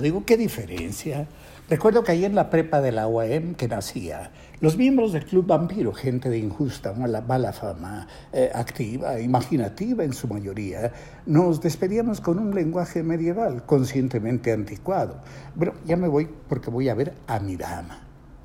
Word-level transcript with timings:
digo, 0.00 0.24
¿qué 0.24 0.36
diferencia? 0.36 1.26
Recuerdo 1.68 2.04
que 2.04 2.12
ahí 2.12 2.24
en 2.24 2.34
la 2.34 2.50
prepa 2.50 2.80
de 2.80 2.92
la 2.92 3.06
UAM 3.06 3.54
que 3.54 3.68
nacía, 3.68 4.30
los 4.60 4.76
miembros 4.76 5.12
del 5.12 5.24
Club 5.24 5.46
Vampiro, 5.46 5.92
gente 5.92 6.28
de 6.28 6.38
injusta, 6.38 6.92
mala, 6.92 7.20
mala 7.20 7.52
fama, 7.52 8.06
eh, 8.32 8.50
activa, 8.54 9.20
imaginativa 9.20 10.04
en 10.04 10.12
su 10.12 10.28
mayoría, 10.28 10.92
nos 11.26 11.60
despedíamos 11.60 12.20
con 12.20 12.38
un 12.38 12.54
lenguaje 12.54 13.02
medieval, 13.02 13.64
conscientemente 13.66 14.52
anticuado. 14.52 15.16
Bueno, 15.54 15.74
ya 15.84 15.96
me 15.96 16.08
voy 16.08 16.28
porque 16.48 16.70
voy 16.70 16.88
a 16.88 16.94
ver 16.94 17.14
a 17.26 17.40
mi 17.40 17.56
dama. 17.56 18.00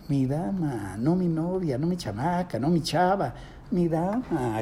Mi 0.08 0.26
dama, 0.26 0.96
no 1.00 1.16
mi 1.16 1.28
novia, 1.28 1.78
no 1.78 1.88
mi 1.88 1.98
chamaca, 1.98 2.60
no 2.60 2.70
mi 2.70 2.82
chava, 2.82 3.34
mi 3.72 3.90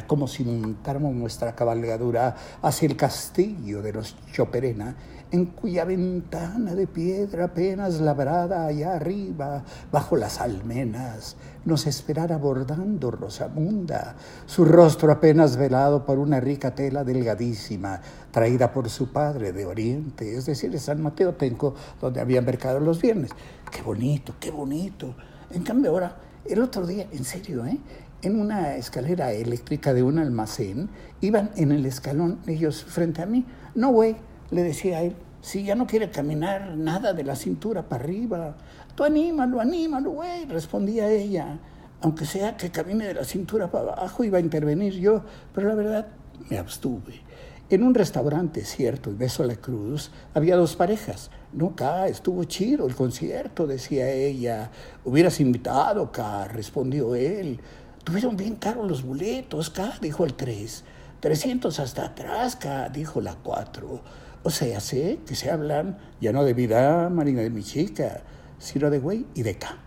como 0.07 0.27
si 0.27 0.43
montáramos 0.43 1.13
nuestra 1.13 1.53
cabalgadura 1.55 2.35
hacia 2.61 2.87
el 2.87 2.95
castillo 2.95 3.81
de 3.81 3.93
los 3.93 4.15
Choperena, 4.31 4.95
en 5.31 5.47
cuya 5.47 5.83
ventana 5.83 6.75
de 6.75 6.85
piedra 6.85 7.45
apenas 7.45 7.99
labrada 7.99 8.67
allá 8.67 8.95
arriba, 8.95 9.63
bajo 9.91 10.15
las 10.15 10.39
almenas, 10.39 11.35
nos 11.65 11.87
esperara 11.87 12.37
bordando 12.37 13.09
Rosamunda, 13.09 14.15
su 14.45 14.63
rostro 14.63 15.11
apenas 15.11 15.57
velado 15.57 16.05
por 16.05 16.19
una 16.19 16.39
rica 16.39 16.75
tela 16.75 17.03
delgadísima, 17.03 17.99
traída 18.31 18.71
por 18.71 18.89
su 18.89 19.11
padre 19.11 19.53
de 19.53 19.65
Oriente, 19.65 20.35
es 20.37 20.45
decir, 20.45 20.69
de 20.69 20.79
San 20.79 21.01
Mateo 21.01 21.33
Tenco, 21.33 21.73
donde 21.99 22.21
habían 22.21 22.45
mercado 22.45 22.79
los 22.79 23.01
viernes. 23.01 23.31
Qué 23.71 23.81
bonito, 23.81 24.35
qué 24.39 24.51
bonito. 24.51 25.15
En 25.49 25.63
cambio 25.63 25.91
ahora, 25.91 26.15
el 26.45 26.61
otro 26.61 26.85
día, 26.85 27.07
en 27.11 27.23
serio, 27.23 27.65
¿eh? 27.65 27.77
en 28.21 28.39
una 28.39 28.75
escalera 28.75 29.33
eléctrica 29.33 29.93
de 29.93 30.03
un 30.03 30.17
almacén, 30.17 30.89
iban 31.21 31.51
en 31.55 31.71
el 31.71 31.85
escalón 31.85 32.39
ellos 32.47 32.83
frente 32.83 33.21
a 33.21 33.25
mí. 33.25 33.45
No, 33.75 33.91
güey, 33.91 34.15
le 34.51 34.63
decía 34.63 34.99
a 34.99 35.01
él, 35.01 35.15
si 35.41 35.63
ya 35.63 35.75
no 35.75 35.85
quiere 35.85 36.09
caminar 36.09 36.77
nada 36.77 37.13
de 37.13 37.23
la 37.23 37.35
cintura 37.35 37.83
para 37.83 38.03
arriba, 38.05 38.55
tú 38.95 39.03
anímalo, 39.03 39.59
anímalo, 39.59 40.11
güey, 40.11 40.45
respondía 40.45 41.09
ella. 41.09 41.59
Aunque 42.01 42.25
sea 42.25 42.55
que 42.57 42.71
camine 42.71 43.07
de 43.07 43.13
la 43.13 43.25
cintura 43.25 43.69
para 43.69 43.93
abajo, 43.93 44.23
iba 44.23 44.37
a 44.37 44.41
intervenir 44.41 44.93
yo, 44.93 45.23
pero 45.53 45.67
la 45.67 45.75
verdad 45.75 46.07
me 46.49 46.57
abstuve. 46.57 47.21
En 47.69 47.83
un 47.83 47.93
restaurante, 47.93 48.63
cierto, 48.65 49.09
y 49.09 49.15
beso 49.15 49.43
la 49.43 49.55
cruz, 49.55 50.11
había 50.33 50.55
dos 50.55 50.75
parejas. 50.75 51.29
No, 51.53 51.67
acá 51.67 52.07
estuvo 52.07 52.43
chido 52.45 52.87
el 52.87 52.95
concierto, 52.95 53.67
decía 53.67 54.09
ella. 54.09 54.71
Hubieras 55.05 55.39
invitado, 55.39 56.03
acá, 56.03 56.47
respondió 56.47 57.13
él. 57.13 57.59
Tuvieron 58.03 58.35
bien 58.35 58.55
caros 58.55 58.87
los 58.87 59.03
boletos, 59.03 59.69
acá, 59.69 59.93
dijo 60.01 60.25
el 60.25 60.33
tres. 60.33 60.83
300 61.19 61.79
hasta 61.79 62.05
atrás, 62.05 62.55
acá, 62.55 62.89
dijo 62.89 63.21
la 63.21 63.35
cuatro. 63.35 64.01
O 64.41 64.49
sea, 64.49 64.79
sé 64.79 65.19
que 65.25 65.35
se 65.35 65.51
hablan 65.51 65.97
ya 66.19 66.33
no 66.33 66.43
de 66.43 66.53
vida, 66.53 67.07
Marina, 67.09 67.41
de 67.41 67.49
mi 67.49 67.63
chica, 67.63 68.23
sino 68.57 68.89
de 68.89 68.99
güey 68.99 69.25
y 69.35 69.43
de 69.43 69.55
ca. 69.55 69.77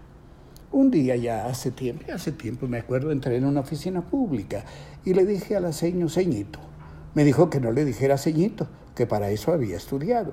Un 0.70 0.90
día 0.90 1.16
ya 1.16 1.46
hace 1.46 1.72
tiempo, 1.72 2.04
hace 2.12 2.32
tiempo 2.32 2.68
me 2.68 2.78
acuerdo, 2.78 3.10
entré 3.10 3.36
en 3.36 3.44
una 3.44 3.60
oficina 3.60 4.06
pública 4.06 4.64
y 5.04 5.14
le 5.14 5.26
dije 5.26 5.56
a 5.56 5.60
la 5.60 5.72
seño, 5.72 6.08
ceñito. 6.08 6.60
Me 7.14 7.24
dijo 7.24 7.50
que 7.50 7.60
no 7.60 7.72
le 7.72 7.84
dijera 7.84 8.18
ceñito, 8.18 8.68
que 8.94 9.06
para 9.06 9.30
eso 9.30 9.52
había 9.52 9.76
estudiado. 9.76 10.32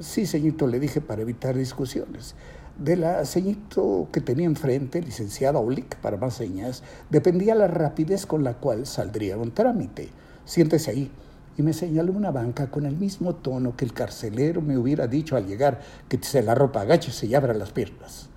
Sí, 0.00 0.26
ceñito, 0.26 0.66
le 0.66 0.80
dije 0.80 1.00
para 1.00 1.22
evitar 1.22 1.56
discusiones. 1.56 2.34
De 2.78 2.96
la 2.96 3.24
ceñito 3.24 4.08
que 4.12 4.20
tenía 4.20 4.46
enfrente, 4.46 5.00
licenciada 5.00 5.60
Olic, 5.60 5.96
para 5.96 6.16
más 6.16 6.34
señas, 6.34 6.82
dependía 7.10 7.54
la 7.54 7.68
rapidez 7.68 8.26
con 8.26 8.42
la 8.42 8.54
cual 8.54 8.86
saldría 8.86 9.36
un 9.36 9.52
trámite. 9.52 10.08
Siéntese 10.44 10.90
ahí, 10.90 11.10
y 11.56 11.62
me 11.62 11.72
señaló 11.72 12.12
una 12.12 12.30
banca 12.30 12.70
con 12.70 12.84
el 12.84 12.96
mismo 12.96 13.36
tono 13.36 13.76
que 13.76 13.84
el 13.84 13.92
carcelero 13.92 14.60
me 14.60 14.76
hubiera 14.76 15.06
dicho 15.06 15.36
al 15.36 15.46
llegar 15.46 15.80
que 16.08 16.18
se 16.20 16.42
la 16.42 16.54
ropa 16.54 16.80
agache 16.80 17.26
y 17.26 17.34
abra 17.34 17.54
las 17.54 17.70
piernas. 17.70 18.28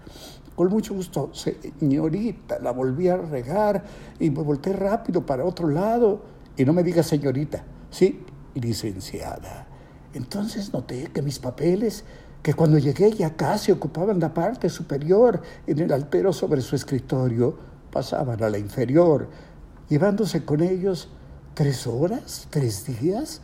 Con 0.55 0.69
mucho 0.69 0.93
gusto, 0.93 1.31
señorita, 1.33 2.59
la 2.59 2.71
volví 2.71 3.09
a 3.09 3.17
regar 3.17 3.83
y 4.19 4.29
me 4.29 4.41
volteé 4.41 4.73
rápido 4.73 5.25
para 5.25 5.45
otro 5.45 5.67
lado. 5.67 6.21
Y 6.55 6.65
no 6.65 6.73
me 6.73 6.81
diga 6.81 7.03
señorita, 7.03 7.63
sí, 7.91 8.23
licenciada. 8.55 9.67
Entonces 10.13 10.73
noté 10.73 11.07
que 11.13 11.21
mis 11.21 11.39
papeles, 11.39 12.03
que 12.41 12.53
cuando 12.53 12.77
llegué 12.77 13.11
ya 13.11 13.35
casi 13.35 13.71
ocupaban 13.71 14.19
la 14.19 14.33
parte 14.33 14.69
superior 14.69 15.41
en 15.65 15.79
el 15.79 15.91
altero 15.91 16.33
sobre 16.33 16.61
su 16.61 16.75
escritorio, 16.75 17.57
pasaban 17.91 18.43
a 18.43 18.49
la 18.49 18.57
inferior, 18.57 19.29
llevándose 19.89 20.43
con 20.45 20.61
ellos 20.61 21.09
¿Tres 21.57 21.87
horas? 21.87 22.45
¿Tres 22.51 22.85
días? 22.85 23.41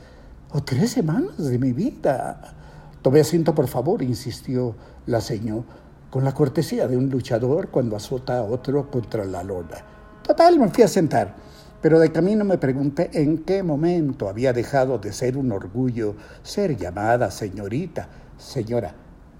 ¿O 0.51 0.61
tres 0.61 0.91
semanas 0.91 1.35
de 1.35 1.57
mi 1.57 1.73
vida? 1.73 2.53
Tome 3.01 3.21
asiento, 3.21 3.55
por 3.55 3.67
favor, 3.67 4.03
insistió 4.03 4.75
la 5.07 5.19
señora, 5.19 5.63
con 6.11 6.23
la 6.23 6.31
cortesía 6.31 6.87
de 6.87 6.95
un 6.95 7.09
luchador 7.09 7.69
cuando 7.69 7.95
azota 7.95 8.37
a 8.37 8.43
otro 8.43 8.91
contra 8.91 9.25
la 9.25 9.43
lona. 9.43 9.83
Total, 10.21 10.59
me 10.59 10.69
fui 10.69 10.83
a 10.83 10.87
sentar, 10.87 11.33
pero 11.83 11.99
de 11.99 12.13
camino 12.13 12.45
me 12.45 12.57
pregunté 12.57 13.09
en 13.11 13.39
qué 13.39 13.61
momento 13.61 14.29
había 14.29 14.53
dejado 14.53 14.99
de 14.99 15.11
ser 15.11 15.35
un 15.35 15.51
orgullo 15.51 16.15
ser 16.41 16.77
llamada 16.77 17.29
señorita. 17.29 18.07
Señora, 18.37 18.95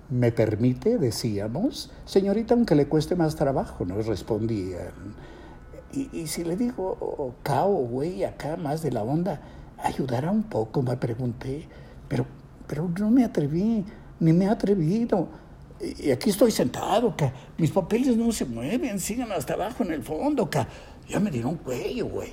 ¿me 0.10 0.34
permite? 0.34 0.98
decíamos. 0.98 1.90
Señorita, 2.04 2.54
aunque 2.54 2.76
le 2.76 2.88
cueste 2.88 3.16
más 3.16 3.38
trabajo, 3.38 3.86
nos 3.86 4.08
respondían. 4.08 4.92
Y, 5.94 6.28
si 6.28 6.44
le 6.44 6.58
digo 6.58 7.34
cao, 7.44 7.72
güey, 7.72 8.26
acá 8.26 8.58
más 8.58 8.82
de 8.82 8.92
la 8.92 9.04
onda, 9.04 9.40
ayudará 9.82 10.30
un 10.30 10.44
poco, 10.44 10.82
me 10.82 10.98
pregunté. 10.98 11.70
Pero, 12.10 12.26
pero 12.68 12.92
no 13.00 13.10
me 13.10 13.24
atreví, 13.24 13.86
ni 14.20 14.34
me 14.34 14.46
he 14.46 14.50
atrevido. 14.50 15.30
Y 16.00 16.12
aquí 16.12 16.30
estoy 16.30 16.52
sentado, 16.52 17.16
que 17.16 17.32
mis 17.58 17.72
papeles 17.72 18.16
no 18.16 18.32
se 18.32 18.46
mueven, 18.46 19.00
siguen 19.00 19.32
hasta 19.32 19.54
abajo 19.54 19.84
en 19.84 19.92
el 19.92 20.04
fondo, 20.04 20.50
que 20.50 20.66
ya 21.10 21.20
me 21.20 21.30
dieron 21.30 21.56
cuello, 21.56 22.08
güey. 22.08 22.32